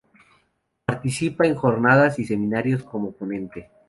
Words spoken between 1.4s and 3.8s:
en jornadas y seminarios como ponente.